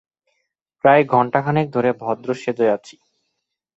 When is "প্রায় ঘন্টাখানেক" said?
0.83-1.67